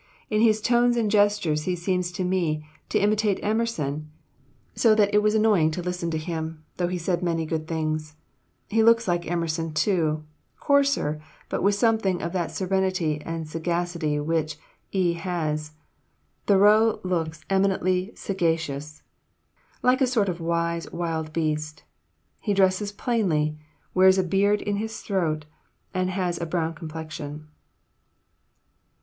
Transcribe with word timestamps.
In 0.31 0.41
his 0.41 0.61
tones 0.61 0.97
and 0.97 1.11
gestures 1.11 1.65
he 1.65 1.75
seemed 1.75 2.05
to 2.05 2.23
me 2.23 2.65
to 2.89 2.97
imitate 2.97 3.39
Emerson, 3.43 4.09
so 4.73 4.95
that 4.95 5.13
it 5.13 5.21
was 5.21 5.35
annoying 5.35 5.69
to 5.69 5.83
listen 5.83 6.09
to 6.09 6.17
him, 6.17 6.63
though 6.77 6.87
he 6.87 6.97
said 6.97 7.21
many 7.21 7.45
good 7.45 7.67
things. 7.67 8.15
He 8.67 8.81
looks 8.81 9.07
like 9.07 9.29
Emerson, 9.29 9.73
too, 9.75 10.23
coarser, 10.59 11.21
but 11.49 11.61
with 11.61 11.75
something 11.75 12.19
of 12.19 12.33
that 12.33 12.49
serenity 12.49 13.21
and 13.21 13.47
sagacity 13.47 14.19
which 14.19 14.57
E. 14.91 15.13
has. 15.13 15.73
Thoreau 16.47 16.99
looks 17.03 17.45
eminently 17.47 18.11
sagacious 18.15 19.03
like 19.83 20.01
a 20.01 20.07
sort 20.07 20.29
of 20.29 20.41
wise, 20.41 20.91
wild 20.91 21.31
beast. 21.31 21.83
He 22.39 22.55
dresses 22.55 22.91
plainly, 22.91 23.55
wears 23.93 24.17
a 24.17 24.23
beard 24.23 24.63
in 24.63 24.77
his 24.77 24.99
throat, 25.01 25.45
and 25.93 26.09
has 26.09 26.41
a 26.41 26.47
brown 26.47 26.73
complexion." 26.73 27.49